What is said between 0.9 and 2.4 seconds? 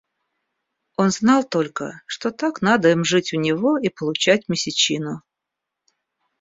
Он знал только, что